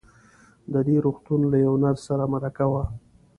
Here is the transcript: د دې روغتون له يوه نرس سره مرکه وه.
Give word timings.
د 0.73 0.75
دې 0.87 0.97
روغتون 1.05 1.41
له 1.51 1.57
يوه 1.65 1.77
نرس 1.83 2.01
سره 2.07 2.23
مرکه 2.33 2.65
وه. 2.71 2.83